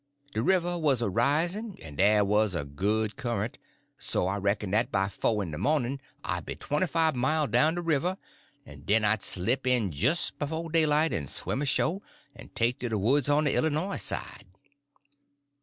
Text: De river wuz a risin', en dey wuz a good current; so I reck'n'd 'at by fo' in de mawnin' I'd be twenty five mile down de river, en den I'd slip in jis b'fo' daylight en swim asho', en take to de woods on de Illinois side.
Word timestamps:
De 0.31 0.41
river 0.41 0.79
wuz 0.79 0.95
a 0.99 1.07
risin', 1.07 1.75
en 1.79 1.95
dey 1.95 2.19
wuz 2.23 2.55
a 2.55 2.65
good 2.65 3.15
current; 3.17 3.59
so 3.99 4.25
I 4.25 4.39
reck'n'd 4.39 4.73
'at 4.73 4.91
by 4.91 5.07
fo' 5.09 5.41
in 5.41 5.51
de 5.51 5.59
mawnin' 5.59 5.99
I'd 6.23 6.43
be 6.43 6.55
twenty 6.55 6.87
five 6.87 7.15
mile 7.15 7.45
down 7.45 7.75
de 7.75 7.83
river, 7.83 8.17
en 8.65 8.81
den 8.81 9.05
I'd 9.05 9.21
slip 9.21 9.67
in 9.67 9.91
jis 9.91 10.31
b'fo' 10.31 10.69
daylight 10.69 11.13
en 11.13 11.27
swim 11.27 11.61
asho', 11.61 12.01
en 12.35 12.49
take 12.55 12.79
to 12.79 12.89
de 12.89 12.97
woods 12.97 13.29
on 13.29 13.43
de 13.43 13.53
Illinois 13.53 13.97
side. 14.01 14.47